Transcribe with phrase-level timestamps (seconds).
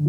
[0.00, 0.08] Du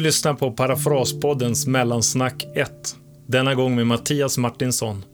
[0.00, 2.70] lyssnar på Parafraspoddens Mellansnack 1.
[3.26, 5.04] Denna gång med Mattias Martinsson.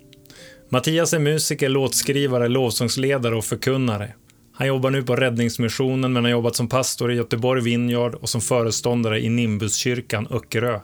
[0.69, 4.15] Mattias är musiker, låtskrivare, lovsångsledare och förkunnare.
[4.53, 8.41] Han jobbar nu på Räddningsmissionen men har jobbat som pastor i Göteborg Vineyard och som
[8.41, 10.81] föreståndare i Nimbuskyrkan Öckerö.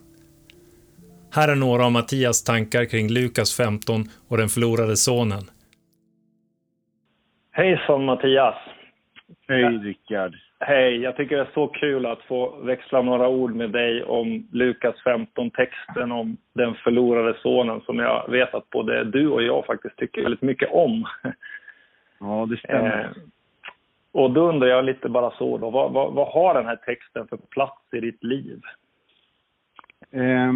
[1.37, 5.43] Här är några av Mattias tankar kring Lukas 15 och den förlorade sonen.
[7.51, 8.55] Hejsan Mattias!
[9.49, 10.35] Hej Rickard!
[10.61, 14.49] Hej, jag tycker det är så kul att få växla några ord med dig om
[14.53, 19.97] Lukas 15-texten om den förlorade sonen som jag vet att både du och jag faktiskt
[19.97, 21.05] tycker väldigt mycket om.
[22.21, 23.05] Ja, det stämmer.
[23.05, 23.23] Eh,
[24.13, 27.29] och då undrar jag lite bara så då, vad, vad, vad, har den här texten
[27.29, 28.61] för plats i ditt liv?
[30.11, 30.53] Eh,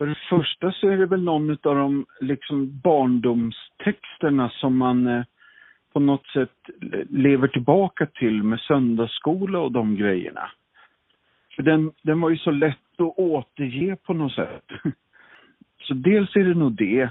[0.00, 5.24] för det första så är det väl någon av de liksom barndomstexterna som man eh,
[5.92, 6.70] på något sätt
[7.10, 10.50] lever tillbaka till med söndagsskola och de grejerna.
[11.56, 14.64] För den, den var ju så lätt att återge på något sätt.
[15.82, 17.02] Så dels är det nog det.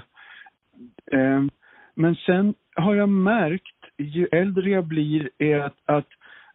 [1.12, 1.44] Eh,
[1.94, 6.08] men sen har jag märkt, ju äldre jag blir, är att, att,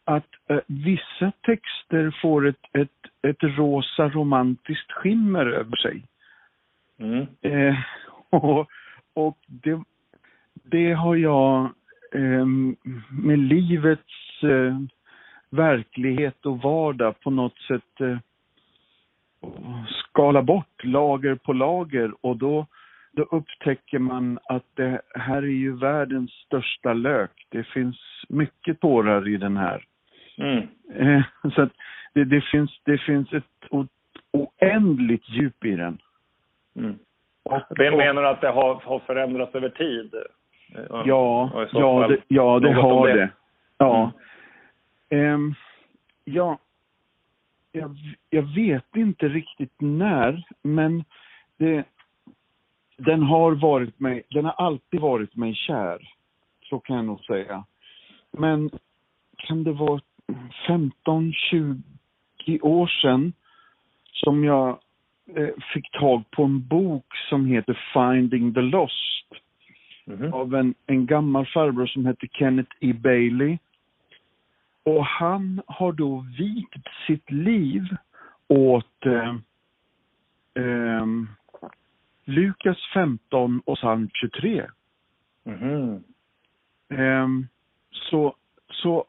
[0.03, 6.03] att eh, vissa texter får ett, ett, ett rosa romantiskt skimmer över sig.
[6.99, 7.27] Mm.
[7.41, 7.75] Eh,
[8.29, 8.69] och
[9.15, 9.83] och det,
[10.63, 11.69] det har jag
[12.11, 12.45] eh,
[13.09, 14.79] med livets eh,
[15.49, 18.17] verklighet och vardag på något sätt eh,
[19.99, 22.67] skala bort lager på lager och då,
[23.11, 27.47] då upptäcker man att det här är ju världens största lök.
[27.49, 27.97] Det finns
[28.29, 29.85] mycket tårar i den här.
[30.37, 30.67] Mm.
[30.93, 31.23] Eh,
[31.55, 31.69] så
[32.13, 33.69] det, det, finns, det finns ett
[34.31, 35.97] oändligt djup i den.
[36.75, 36.99] Mm.
[37.43, 40.15] Och, Vem menar du att det har, har förändrats över tid?
[40.89, 43.13] Ja, ja, det, ja, det har det.
[43.13, 43.29] det.
[43.77, 44.11] Ja.
[45.09, 45.33] Mm.
[45.33, 45.55] Um,
[46.23, 46.57] ja,
[47.71, 47.95] jag,
[48.29, 51.03] jag, vet inte riktigt när, men
[51.57, 51.85] det,
[52.97, 56.09] den har varit mig, den har alltid varit mig kär.
[56.61, 57.63] Så kan jag nog säga.
[58.31, 58.69] Men
[59.37, 60.01] kan det vara
[60.67, 61.81] 15-20
[62.61, 63.33] år sedan
[64.11, 64.75] som jag eh,
[65.73, 69.15] fick tag på en bok som heter Finding the Lost
[70.07, 70.33] mm.
[70.33, 72.93] av en, en gammal farbror som heter Kenneth E.
[72.93, 73.57] Bailey.
[74.83, 77.83] Och han har då vigt sitt liv
[78.47, 79.35] åt eh,
[80.63, 81.05] eh,
[82.25, 84.65] Lukas 15 och psalm 23.
[85.45, 86.03] Mm.
[86.89, 87.27] Eh,
[87.91, 88.35] så,
[88.69, 89.05] så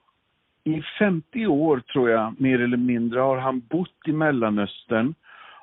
[0.64, 5.14] i 50 år tror jag, mer eller mindre, har han bott i Mellanöstern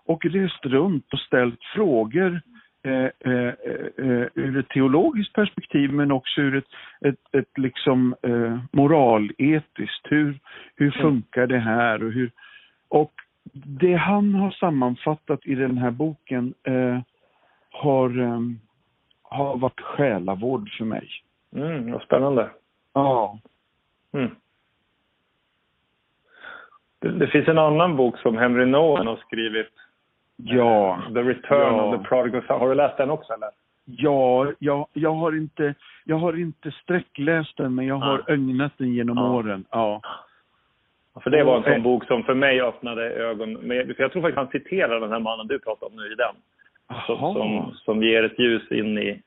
[0.06, 2.42] och rest runt och ställt frågor
[2.86, 3.54] Eh, eh,
[3.98, 6.68] eh, ur ett teologiskt perspektiv men också ur ett,
[7.06, 10.02] ett, ett liksom eh, moraletiskt.
[10.04, 10.40] Hur,
[10.76, 11.02] hur mm.
[11.02, 12.32] funkar det här och hur...
[12.88, 13.14] Och
[13.54, 17.00] det han har sammanfattat i den här boken eh,
[17.72, 18.40] har, eh,
[19.22, 21.10] har varit själavård för mig.
[21.56, 22.50] Mm, vad spännande.
[22.94, 23.40] Ja.
[24.14, 24.36] Mm.
[27.00, 29.74] Det, det, finns en annan bok som Henry Nowen har skrivit
[30.38, 31.02] Ja.
[31.14, 31.84] The Return ja.
[31.84, 32.60] of the Prodigal Son.
[32.60, 33.50] Har du läst den också eller?
[33.86, 38.32] Ja, jag, jag har inte, jag har inte sträckläst den men jag har ah.
[38.32, 39.36] ögnat den genom ah.
[39.36, 39.66] åren.
[39.70, 40.02] Ja.
[41.24, 43.58] För det var en sån bok som för mig öppnade ögon.
[43.68, 46.36] För jag tror faktiskt han citerar den här mannen du pratar om nu i den.
[47.06, 49.22] Som, som, som, ger ett ljus in i,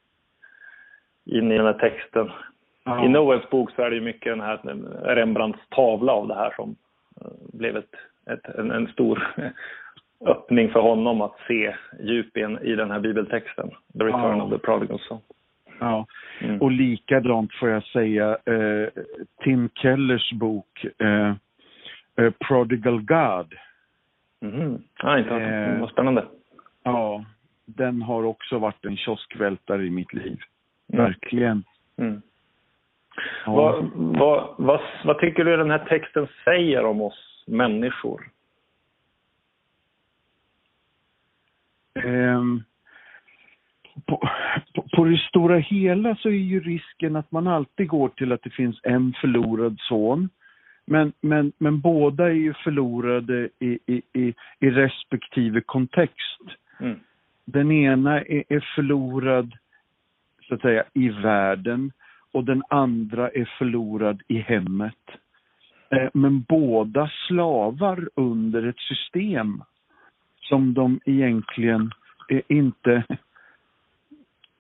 [1.25, 2.31] in i den här texten.
[2.85, 3.05] Ja.
[3.05, 4.61] I Noels bok så är det ju mycket den här
[5.15, 6.77] Rembrandts tavla av det här som
[7.21, 7.95] eh, blev ett,
[8.31, 9.35] ett en, en, stor
[10.21, 13.71] öppning för honom att se djupen i den här bibeltexten.
[13.71, 14.43] The Return ja.
[14.43, 15.21] of the Prodigal Son.
[15.81, 16.07] Ja,
[16.41, 16.63] mm.
[16.63, 18.89] och likadant får jag säga eh,
[19.45, 21.35] Tim Kellers bok eh,
[22.17, 23.55] eh, Prodigal God.
[24.43, 24.83] Mm.
[24.99, 26.25] Ah, inte eh, Vad spännande.
[26.83, 27.25] Ja,
[27.65, 30.39] den har också varit en kioskvältare i mitt liv.
[30.93, 31.05] Mm.
[31.05, 31.65] Verkligen.
[31.99, 32.23] Mm.
[33.47, 33.53] Ja.
[33.53, 38.31] Vad, vad, vad, vad tycker du den här texten säger om oss människor?
[44.07, 44.29] På,
[44.75, 48.43] på, på, det stora hela så är ju risken att man alltid går till att
[48.43, 50.29] det finns en förlorad son.
[50.85, 56.43] Men, men, men båda är ju förlorade i, i, i, i respektive kontext.
[56.81, 57.01] Mm.
[57.45, 59.53] Den ena är, är förlorad
[60.49, 61.93] så att säga i världen
[62.33, 65.05] och den andra är förlorad i hemmet.
[65.91, 69.63] Eh, men båda slavar under ett system
[70.49, 71.91] som de egentligen
[72.49, 73.05] inte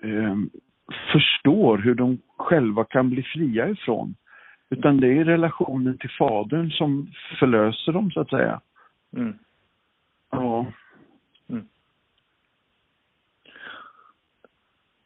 [0.02, 0.36] eh,
[1.12, 4.14] förstår hur de själva kan bli fria ifrån.
[4.70, 8.60] Utan det är relationen till Fadern som förlöser dem, så att säga.
[9.16, 9.38] Mm.
[10.30, 10.66] Ja.
[11.48, 11.66] Mm.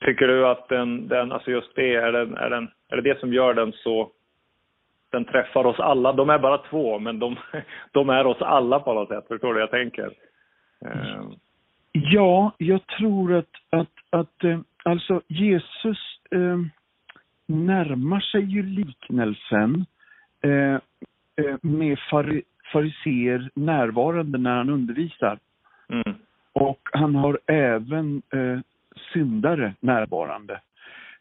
[0.00, 3.20] Tycker du att den, den, alltså just det, är, den, är, den, är det det
[3.20, 4.12] som gör den så
[5.10, 6.12] den träffar oss alla.
[6.12, 7.36] De är bara två, men de,
[7.92, 9.28] de är oss alla på något sätt.
[9.28, 10.10] Förstår du jag tänker?
[10.86, 11.32] Uh.
[11.92, 15.98] Ja, jag tror att, att, att eh, alltså Jesus
[16.30, 16.58] eh,
[17.46, 19.86] närmar sig ju liknelsen
[20.42, 20.74] eh,
[21.36, 22.42] eh med fari,
[22.72, 25.38] fariser närvarande när han undervisar.
[25.88, 26.14] Mm.
[26.52, 28.60] Och han har även eh,
[29.12, 30.60] syndare närvarande.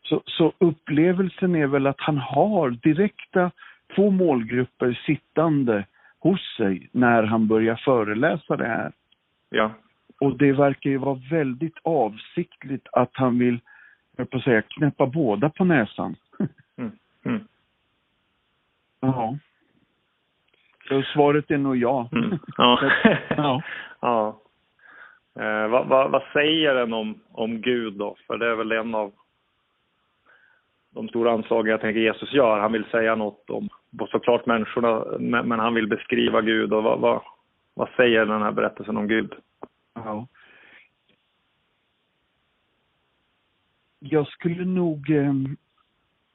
[0.01, 3.51] Så, så upplevelsen är väl att han har direkta
[3.95, 5.85] två målgrupper sittande
[6.19, 8.91] hos sig när han börjar föreläsa det här.
[9.49, 9.71] Ja.
[10.19, 13.59] Och det verkar ju vara väldigt avsiktligt att han vill,
[14.17, 16.15] jag på att säga, knäppa båda på näsan.
[16.77, 16.91] Mm.
[17.25, 17.47] Mm.
[18.99, 19.37] Ja.
[20.87, 22.09] Så svaret är nog ja.
[22.11, 22.39] Mm.
[22.57, 22.91] Ja.
[23.29, 23.61] ja.
[24.01, 24.41] ja.
[25.39, 28.15] Eh, vad, vad, vad, säger den om, om Gud då?
[28.27, 29.11] För det är väl en av
[30.89, 32.59] de stora anslagen jag tänker Jesus gör.
[32.59, 33.69] Han vill säga något om
[34.11, 35.05] såklart människorna,
[35.43, 36.73] men han vill beskriva Gud.
[36.73, 37.21] Och vad, vad,
[37.79, 39.33] vad säger den här berättelsen om Gud?
[39.93, 40.27] Ja.
[43.99, 45.33] Jag skulle nog eh,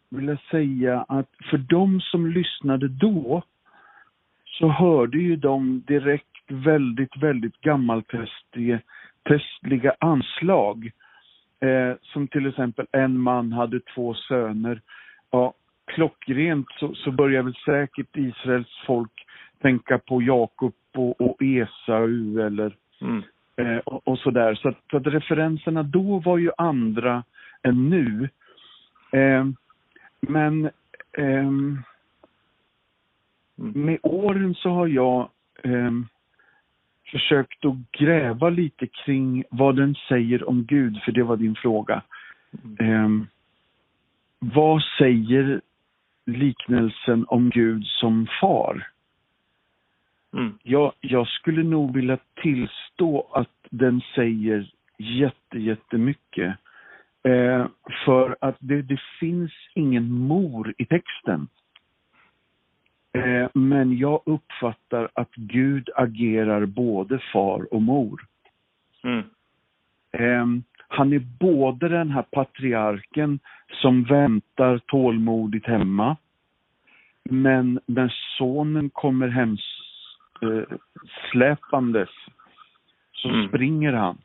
[0.08, 3.42] vilja säga att för de som lyssnade då
[4.44, 10.90] så hörde ju de direkt väldigt, väldigt gammaltestliga anslag.
[11.60, 14.80] Eh, som till exempel en man hade två söner.
[15.30, 15.54] Ja,
[15.84, 19.23] klockrent så, så börjar väl säkert Israels folk
[19.64, 23.22] tänka på Jakob och, och Esau eller mm.
[23.56, 24.54] eh, och, och sådär.
[24.54, 27.24] Så, att, så att referenserna då var ju andra
[27.62, 28.28] än nu.
[29.12, 29.46] Eh,
[30.20, 30.64] men
[31.12, 31.50] eh,
[33.56, 35.28] med åren så har jag
[35.62, 35.92] eh,
[37.10, 42.02] försökt att gräva lite kring vad den säger om Gud, för det var din fråga.
[42.78, 43.20] Mm.
[43.20, 43.26] Eh,
[44.38, 45.60] vad säger
[46.26, 48.93] liknelsen om Gud som far?
[50.34, 50.58] Mm.
[50.62, 56.56] Jag, jag skulle nog vilja tillstå att den säger jätte, jättemycket.
[57.22, 57.66] Eh,
[58.04, 61.48] för att det, det, finns ingen mor i texten.
[63.12, 68.26] Eh, men jag uppfattar att Gud agerar både far och mor.
[69.02, 69.22] Mm.
[70.12, 70.46] Eh,
[70.88, 73.38] han är både den här patriarken
[73.68, 76.16] som väntar tålmodigt hemma.
[77.30, 79.56] Men när sonen kommer hem
[80.42, 80.76] eh,
[81.30, 82.10] släpandes
[83.12, 83.48] så mm.
[83.48, 84.18] springer han.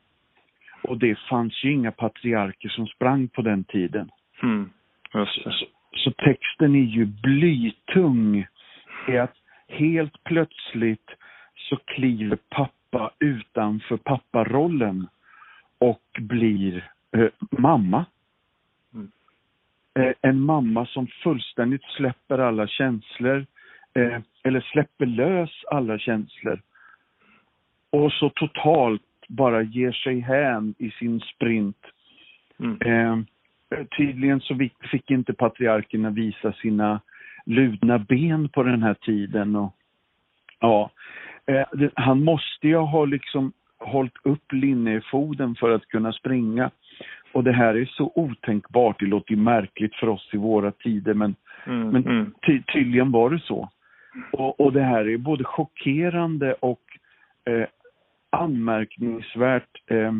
[0.82, 4.10] Och det fanns ju inga patriarker som sprang på den tiden.
[4.42, 4.70] Mm.
[5.12, 8.46] Så, så, så, texten är ju blytung.
[9.08, 9.36] I att
[9.68, 11.10] helt plötsligt
[11.56, 15.08] så kliver pappa utanför papparollen
[15.78, 18.04] och blir eh, mamma.
[18.94, 19.10] Mm.
[19.94, 23.46] Eh, en mamma som fullständigt släpper alla känslor,
[23.94, 26.60] eh, eller släpper lös alla känslor.
[27.90, 31.86] Och så totalt bara ger sig hän i sin sprint.
[32.58, 32.78] Mm.
[32.80, 33.18] Eh,
[33.96, 34.58] tydligen så
[34.90, 37.00] fick inte patriarkerna visa sina
[37.46, 39.56] ludna ben på den här tiden.
[39.56, 39.74] Och,
[40.60, 40.90] ja,
[41.46, 46.70] eh, han måste ju ha liksom hållit upp linnefoden för att kunna springa.
[47.32, 51.14] Och det här är så otänkbart, det låter ju märkligt för oss i våra tider
[51.14, 51.34] men,
[51.66, 52.34] mm, men mm.
[52.46, 53.68] Ty, tydligen var det så.
[54.32, 56.82] Och, och, det här är både chockerande och
[57.44, 57.66] eh,
[58.30, 60.14] anmärkningsvärt eh,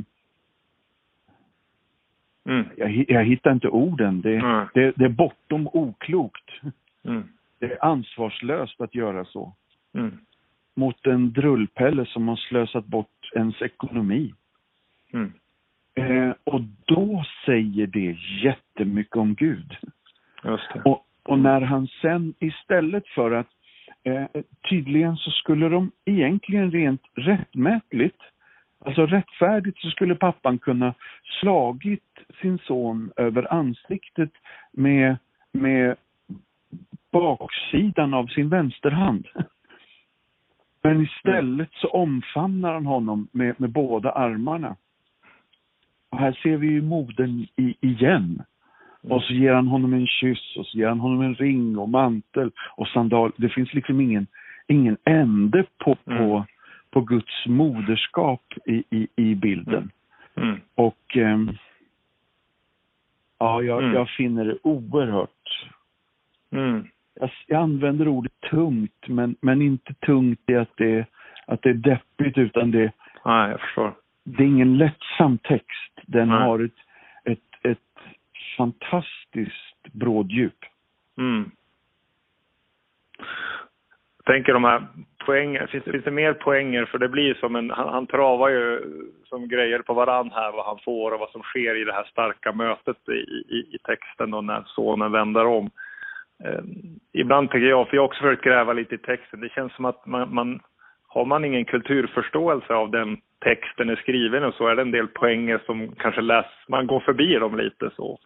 [2.45, 2.65] mm.
[2.77, 4.21] jag, jag, hittar inte orden.
[4.21, 4.67] Det, mm.
[4.75, 6.51] det, det är bortom oklokt.
[7.05, 7.23] Mm.
[7.59, 9.55] Det är ansvarslöst att göra så.
[9.95, 10.19] Mm.
[10.75, 14.35] Mot en drullpelle som har slösat bort ens ekonomi.
[15.13, 15.33] Mm.
[15.95, 19.77] Eh, och då säger det jättemycket om Gud.
[20.85, 23.60] Och, och, när han sen istället för att
[24.05, 28.21] Eh, tydligen så skulle de egentligen rent rättmätligt,
[28.79, 30.95] alltså rättfärdigt så skulle pappan kunna
[31.41, 34.31] slagit sin son över ansiktet
[34.73, 35.17] med,
[35.53, 35.97] med
[37.13, 39.27] baksidan av sin vänsterhand.
[40.83, 44.77] Men istället så omfamnar han honom med, med båda armarna.
[46.11, 48.43] Och här ser vi ju modern i, igen.
[49.05, 49.17] Mm.
[49.17, 51.89] Och så ger han honom en kyss och så ger han honom en ring och
[51.89, 53.33] mantel och sandal.
[53.37, 54.27] Det finns liksom ingen,
[54.67, 56.19] ingen ände på, mm.
[56.19, 56.45] på,
[56.91, 59.91] på Guds moderskap i, i, i bilden.
[60.37, 60.61] Mm.
[61.15, 61.55] eh,
[63.39, 63.95] ja, jag, mm.
[63.95, 65.69] jag finner det oerhört...
[66.53, 66.87] Mm.
[67.15, 71.07] Jag, jag, använder ordet tungt, men, men inte tungt i att det,
[71.47, 72.93] att det är deppigt, utan det...
[73.25, 73.95] Nej, jag förstår.
[74.25, 75.93] Det är ingen lättsam text.
[76.07, 76.39] Den Nej.
[76.39, 76.75] har ett
[78.61, 80.59] fantastiskt bråddjup.
[81.19, 81.51] Mm
[84.31, 84.83] tänker de här
[85.27, 86.85] poängen, finns, finns det mer poänger?
[86.85, 88.83] För det blir som en, han, han travar ju
[89.25, 92.05] som grejer på varann här vad han får och vad som sker i det här
[92.05, 93.21] starka mötet i,
[93.57, 95.71] i, i texten och när sonen vänder om.
[96.45, 96.63] Eh,
[97.13, 99.85] ibland tycker jag, för jag har också försökt gräva lite i texten, det känns som
[99.85, 100.61] att man, man
[101.09, 105.09] har man ingen kulturförståelse av den texten är skriven och så är det en del
[105.09, 108.19] poänger som kanske läs, man går förbi dem lite så.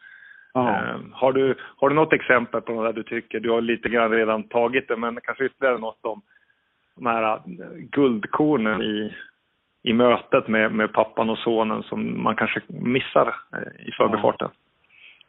[0.54, 0.76] Ja.
[0.76, 3.88] Ehm, har, du, har du något exempel på något där du tycker, du har lite
[3.88, 6.22] grann redan tagit det, men kanske ytterligare något om
[6.96, 7.40] de här äh,
[7.90, 9.14] guldkornen i,
[9.82, 14.48] i mötet med, med pappan och sonen som man kanske missar äh, i förbifarten?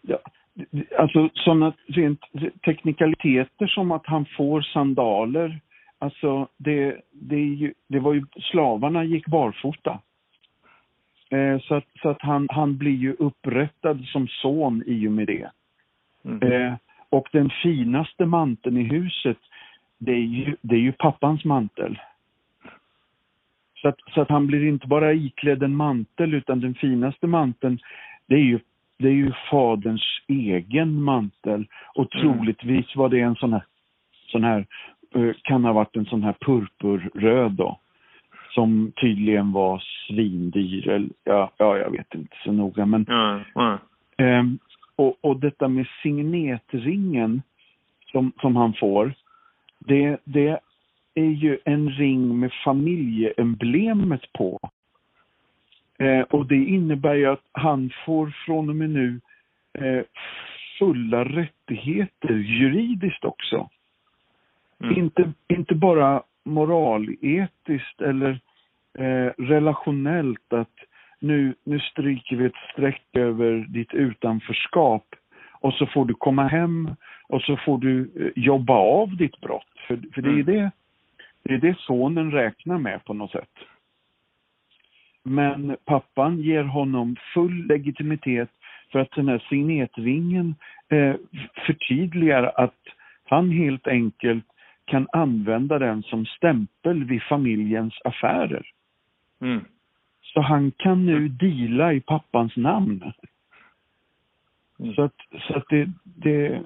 [0.02, 0.18] Ja.
[0.54, 0.84] ja.
[0.98, 2.22] Alltså sådana rent
[2.66, 5.60] teknikaliteter som att han får sandaler,
[6.00, 10.00] alltså det, det, ju, det var ju, slavarna gick barfota.
[11.30, 15.28] Eh, så att, så att han, han blir ju upprättad som son i och med
[15.28, 15.52] det.
[16.26, 16.52] Mm.
[16.52, 16.74] Eh,
[17.10, 19.38] och den finaste manteln i huset,
[19.98, 22.00] det är ju, det är ju pappans mantel.
[23.76, 27.80] Så att, så att han blir inte bara iklädd en mantel, utan den finaste manteln,
[28.28, 28.60] det är ju,
[28.98, 31.68] det är ju faderns egen mantel.
[31.96, 32.36] Och mm.
[32.36, 33.64] troligtvis var det en sån här,
[34.28, 34.66] sån här
[35.16, 37.80] eh, kan ha varit en sån här purpurröd då
[38.56, 40.90] som tydligen var svindyr.
[40.90, 42.86] Eller, ja, ja, jag vet inte så noga.
[42.86, 43.78] Men, mm, mm.
[44.18, 44.60] Eh,
[44.96, 47.42] och, och detta med signetringen
[48.12, 49.14] som, som han får,
[49.80, 50.60] det, det
[51.16, 54.60] är ju en ring med familjeemblemet på.
[55.98, 59.20] Eh, och det innebär ju att han får från och med nu
[59.74, 60.04] eh,
[60.80, 63.70] fulla rättigheter juridiskt också.
[64.80, 64.98] Mm.
[64.98, 68.40] Inte, inte bara moraletiskt eller
[68.96, 70.76] eh, relationellt att
[71.20, 75.06] nu, nu stryker vi ett streck över ditt utanförskap
[75.52, 76.96] och så får du komma hem
[77.28, 79.80] och så får du eh, jobba av ditt brott.
[79.88, 80.46] För, för det, är mm.
[80.46, 80.72] det,
[81.44, 83.50] det är det sonen räknar med på något sätt.
[85.24, 88.50] Men pappan ger honom full legitimitet
[88.92, 90.56] för att den här signetringen
[90.90, 91.16] eh,
[91.66, 92.82] förtydligar att
[93.26, 94.46] han helt enkelt
[94.86, 98.75] kan använda den som stämpel vid familjens affärer.
[99.42, 99.66] Mm.
[100.22, 103.14] Så han kan nu deala i pappans namn.
[104.80, 104.94] Mm.
[104.96, 105.16] Så att,
[105.48, 106.62] så att det, det,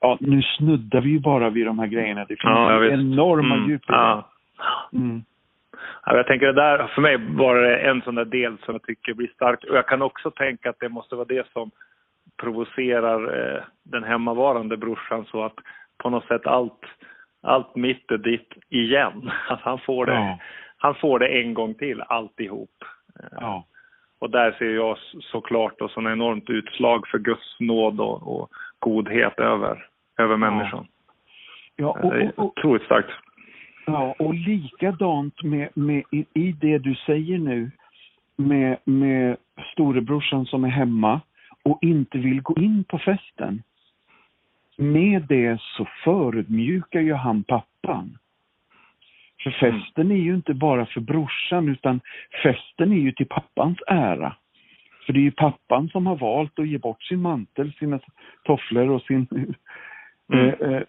[0.00, 2.20] ja nu snuddar vi ju bara vid de här grejerna.
[2.20, 3.70] Det finns ja, enorma mm.
[3.70, 4.30] djup i ja.
[4.92, 5.22] Mm.
[6.06, 8.82] Ja, jag tänker det där, för mig var det en sån där del som jag
[8.82, 9.64] tycker blir stark.
[9.64, 11.70] Och jag kan också tänka att det måste vara det som
[12.36, 15.54] provocerar eh, den hemmavarande brorsan så att
[15.98, 16.80] på något sätt allt,
[17.42, 19.30] allt mitt är ditt igen.
[19.48, 20.12] Att han får det.
[20.12, 20.38] Ja
[20.84, 22.84] han får det en gång till alltihop.
[23.30, 23.64] Ja.
[24.18, 29.38] Och där ser jag såklart och sån enormt utslag för Guds nåd och, och godhet
[29.38, 29.86] över,
[30.18, 30.86] över människan.
[31.76, 33.10] Ja, och, och, otroligt starkt.
[33.86, 37.70] Ja, och likadant med, med i, i det du säger nu
[38.36, 39.36] med, med
[39.72, 41.20] storebrorsan som är hemma
[41.62, 43.62] och inte vill gå in på festen.
[44.76, 48.18] Med det så förödmjukar ju han pappan.
[49.44, 49.80] För mm.
[49.80, 52.00] festen är ju inte bara för brorsan utan
[52.42, 54.36] festen är ju till pappans ära.
[55.06, 58.00] För det är ju pappan som har valt att ge bort sin mantel, sina
[58.44, 59.26] tofflor och sin,
[60.32, 60.48] mm.
[60.48, 60.82] eh, eh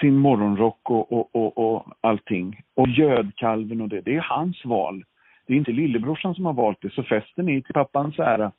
[0.00, 2.62] sin morgonrock och, och, och, och allting.
[2.74, 5.04] Och gödkalven och det, det är hans val.
[5.46, 8.52] Det är inte lillebrorsan som har valt det, så festen är till pappans ära.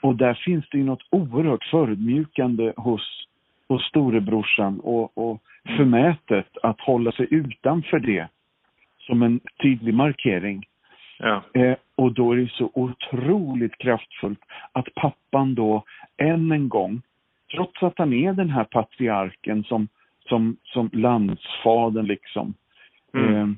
[0.00, 3.26] Och där finns det ju något oerhört förödmjukande hos,
[3.68, 5.42] hos storebrorsan och, och
[5.76, 8.28] förmätet att hålla sig utanför det
[9.06, 10.66] som en tydlig markering.
[11.18, 11.42] Ja.
[11.54, 14.40] Eh, och då är det så otroligt kraftfullt
[14.72, 15.84] att pappan då
[16.16, 17.02] än en gång,
[17.54, 19.88] trots att han är den här patriarken som,
[20.28, 22.54] som, som landsfaden liksom,
[23.14, 23.34] mm.
[23.34, 23.48] eh,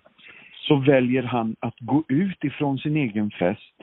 [0.69, 3.75] så väljer han att gå ut ifrån sin egen fest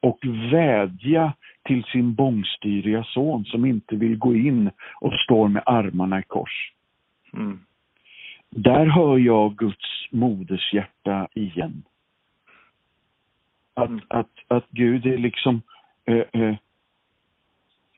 [0.00, 0.18] och
[0.52, 1.32] vädja
[1.64, 4.70] till sin bångstyriga son som inte vill gå in
[5.00, 6.72] och står med armarna i kors.
[7.32, 7.60] Mm.
[8.50, 11.82] Där hör jag Guds modershjärta igen.
[13.74, 14.00] Att, mm.
[14.08, 15.62] att, att Gud är liksom,
[16.04, 16.54] äh, äh,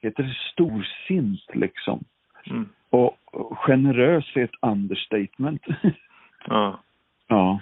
[0.03, 2.05] heter det storsint liksom.
[2.47, 2.69] Mm.
[2.91, 3.17] Och,
[3.57, 5.63] generös är ett understatement.
[6.47, 6.81] ja.
[7.29, 7.61] Ja.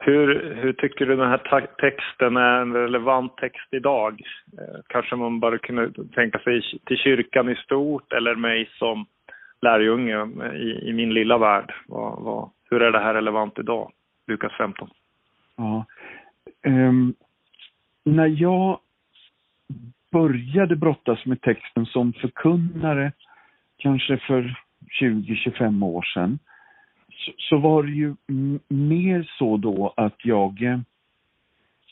[0.00, 4.22] Hur, hur tycker du den här texten är en relevant text idag?
[4.58, 9.06] Eh, kanske man bara kunde tänka sig till kyrkan i stort eller mig som
[9.60, 11.74] lärjunge i, i min lilla värld.
[11.86, 13.92] Vad, vad, hur är det här relevant idag?
[14.26, 14.90] Lukas 15.
[15.56, 15.84] Ja.
[16.66, 17.14] Um,
[18.04, 18.80] när jag
[20.10, 23.12] började brottas med texten som förkunnare,
[23.76, 24.62] kanske för
[25.00, 26.38] 20-25 år sedan,
[27.08, 28.14] så, så, var det ju
[28.68, 30.78] mer så då att jag eh,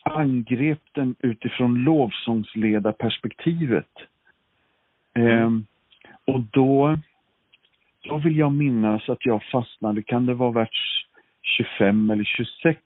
[0.03, 3.91] angrep den utifrån lovsångsledarperspektivet.
[5.15, 5.43] Mm.
[5.43, 5.67] Um,
[6.25, 6.99] och då,
[8.09, 11.07] då vill jag minnas att jag fastnade, kan det vara vers
[11.43, 12.81] 25 eller 26,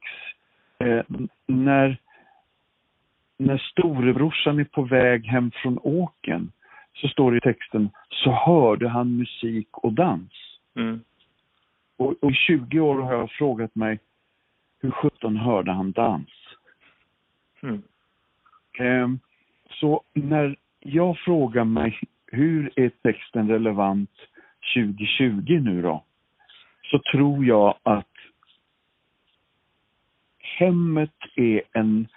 [0.79, 1.03] eh,
[1.47, 1.99] när
[3.41, 6.53] när storebrorsan är på väg hem från åken
[6.93, 10.33] så står det i texten, så hörde han musik och dans.
[10.77, 11.01] Mm.
[11.97, 13.99] Och, och i 20 år har jag frågat mig,
[14.81, 16.29] hur sjutton hörde han dans?
[17.63, 17.83] Mm.
[18.79, 19.09] Eh,
[19.71, 24.11] så när jag frågar mig, hur är texten relevant
[24.75, 26.05] 2020 nu då?
[26.83, 28.07] Så tror jag att
[30.59, 32.09] hemmet är en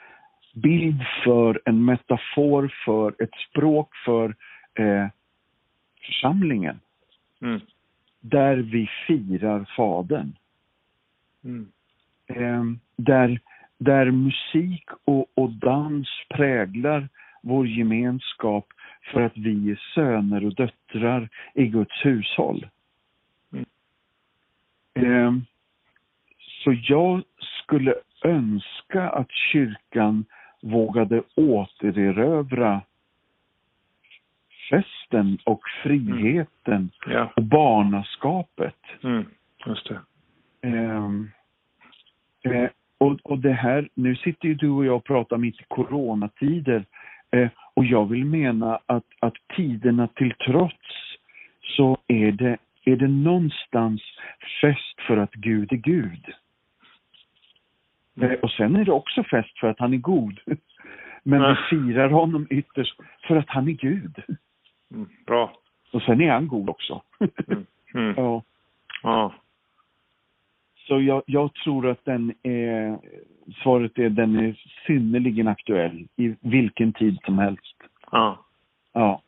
[0.54, 4.36] bild för, en metafor för, ett språk för
[4.74, 5.08] eh,
[6.06, 6.80] församlingen.
[7.42, 7.60] Mm.
[8.20, 10.36] Där vi firar Fadern.
[11.44, 11.72] Mm.
[12.28, 12.64] Eh,
[12.96, 13.40] där,
[13.78, 17.10] där musik och, och dans präglar
[17.42, 18.68] vår gemenskap
[19.12, 22.68] för att vi är söner och döttrar i Guds hushåll.
[23.54, 23.66] Mm.
[24.96, 25.34] Eh,
[26.64, 27.24] så jag
[27.64, 30.26] skulle önska att kyrkan
[30.62, 32.82] vågade återerövra
[34.70, 37.18] festen och friheten mm.
[37.18, 37.34] ja.
[37.36, 38.78] och barnaskapet.
[39.04, 39.26] Mm.
[39.66, 40.00] Just det.
[40.68, 41.32] Um,
[42.44, 45.64] eh, och, och det här, nu sitter ju du och jag och pratar mitt i
[45.68, 46.86] coronatider
[47.32, 51.18] eh, och jag vill mena att, att tiderna till trots
[51.62, 54.02] så är det, är det någonstans
[54.62, 56.34] fest för att Gud är Gud.
[58.18, 58.40] Mm.
[58.42, 60.40] Och sen är det också fest för att han är god.
[61.24, 61.56] Men mm.
[61.56, 62.96] vi firar honom ytterst
[63.28, 64.24] för att han är Gud.
[64.94, 65.10] Mm.
[65.26, 65.54] Bra.
[65.92, 67.02] Och sen är han god också.
[67.96, 68.06] Mm.
[68.06, 68.14] mm.
[68.18, 68.44] ja.
[69.04, 69.34] ja.
[70.88, 72.98] Så jag, jag, tror att den är,
[73.64, 74.56] svaret är den är
[74.88, 77.76] synnerligen aktuell i vilken tid som helst.
[78.12, 78.46] Ja.
[78.94, 79.22] Ja.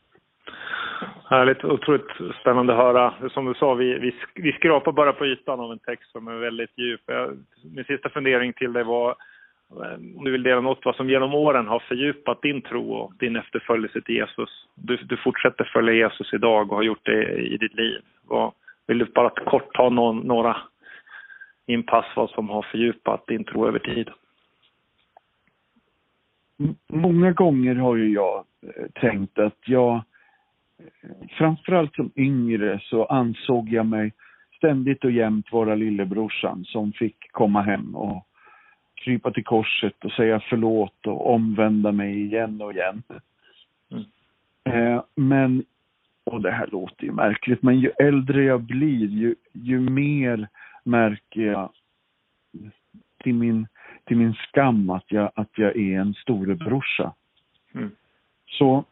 [1.29, 3.29] Härligt, otroligt spännande att höra.
[3.29, 6.35] Som du sa, vi, vi, vi skrapar bara på ytan av en text som är
[6.35, 7.01] väldigt djup.
[7.05, 7.37] Jag,
[7.75, 9.15] min sista fundering till dig var
[10.17, 13.35] om du vill dela något vad som genom åren har fördjupat din tro och din
[13.35, 14.49] efterföljelse till Jesus.
[14.75, 18.01] Du, du fortsätter följa Jesus idag och har gjort det i ditt liv.
[18.27, 18.51] Vad,
[18.87, 20.57] vill du bara kort ta någon, några
[21.67, 24.09] inpass vad som har fördjupat din tro över tid?
[26.87, 30.01] Många gånger har ju jag eh, tänkt att jag
[31.29, 34.13] framförallt som yngre så ansåg jag mig
[34.57, 38.27] ständigt och jämt vara lillebrorsan som fick komma hem och
[38.95, 43.03] krypa till korset och säga förlåt och omvända mig igen och igen.
[43.91, 44.03] Mm.
[44.69, 45.63] Eh, men,
[46.23, 50.47] och det här låter ju märkligt, men ju äldre jag blir, ju, ju mer
[50.85, 51.69] märker jag
[53.23, 53.67] till min,
[54.03, 57.13] till min skam att jag, att jag är en storebrorsa.
[57.73, 57.91] Mm.
[58.45, 58.85] Så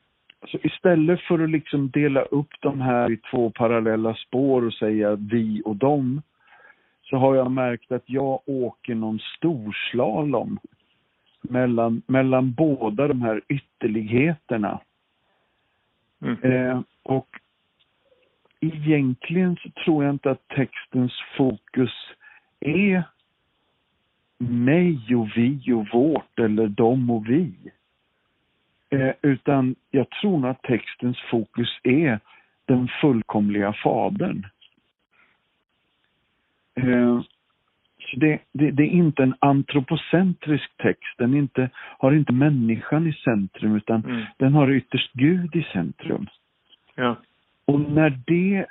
[0.47, 5.15] så istället för att liksom dela upp de här i två parallella spår och säga
[5.15, 6.21] vi och dem,
[7.01, 10.59] så har jag märkt att jag åker någon storslalom
[11.41, 14.79] mellan, mellan båda de här ytterligheterna.
[16.21, 16.37] Mm.
[16.43, 17.27] Eh, och
[18.63, 21.91] egentligen så tror jag inte att textens fokus
[22.59, 23.03] är
[24.37, 27.53] mig och vi och vårt eller dem och vi.
[28.89, 32.19] Eh, utan jag tror nog att textens fokus är
[32.65, 34.47] den fullkomliga fadern.
[36.75, 37.21] Eh,
[37.99, 43.13] så det, det, det, är inte en antropocentrisk text, den inte, har inte människan i
[43.13, 44.25] centrum utan mm.
[44.37, 46.27] den har ytterst Gud i centrum.
[46.95, 47.15] Ja.
[47.65, 48.65] Och när det,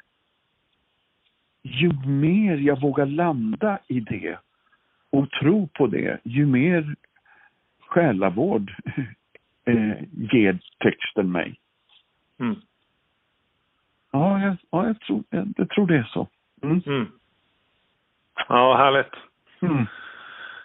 [1.62, 4.38] ju mer jag vågar landa i det
[5.10, 6.96] och tro på det, ju mer
[7.80, 8.74] själavård
[9.64, 11.60] eh, ger texten mig.
[12.38, 12.56] Mm.
[14.10, 16.28] Ja, jag, ja jag, tror, jag, jag tror det är så.
[16.62, 16.82] Mm.
[16.86, 17.06] Mm.
[18.48, 19.14] Ja, härligt.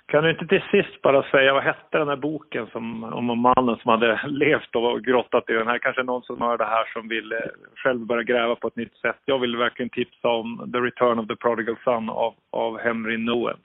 [0.07, 3.77] Kan du inte till sist bara säga, vad hette den här boken som, om mannen
[3.81, 5.77] som hade levt och grottat i den här?
[5.77, 7.37] Kanske någon som hör det här som vill eh,
[7.75, 9.19] själv börja gräva på ett nytt sätt.
[9.25, 13.57] Jag vill verkligen tipsa om The Return of the Prodigal Son av, av Henry Noen.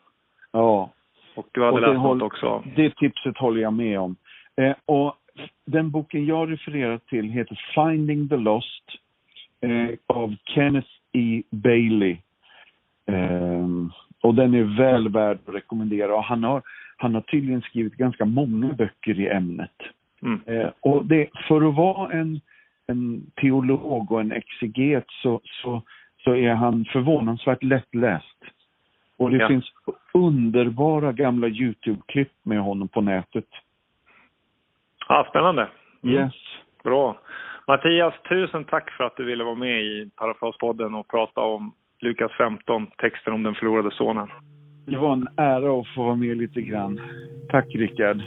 [0.52, 0.90] Ja,
[1.35, 2.64] Och du hade och läst något också?
[2.76, 4.16] Det tipset håller jag med om.
[4.57, 5.16] Eh, och
[5.64, 8.85] den boken jag refererar till heter Finding the Lost
[9.61, 11.42] eh, av Kenneth E.
[11.50, 12.16] Bailey.
[13.07, 13.66] Eh,
[14.22, 16.14] och den är väl värd att rekommendera.
[16.14, 16.62] Och han har,
[16.96, 19.76] han har tydligen skrivit ganska många böcker i ämnet.
[20.22, 20.40] Mm.
[20.46, 22.40] Eh, och det, för att vara en,
[22.87, 25.82] en teolog och en exeget så, så,
[26.24, 28.38] så är han förvånansvärt lättläst.
[29.16, 29.48] Och det ja.
[29.48, 29.72] finns
[30.14, 33.48] underbara gamla Youtube-klipp med honom på nätet.
[35.08, 35.68] Ja, spännande.
[36.02, 36.14] Mm.
[36.14, 36.35] Yes.
[36.85, 37.16] Bra.
[37.66, 41.72] Mattias, tusen tack för att du ville vara med i Parafraspodden och prata om
[42.03, 44.29] Lukas 15, texten om den förlorade sonen.
[44.87, 47.01] Det var en ära att få vara med lite grann.
[47.51, 48.23] Tack Rickard.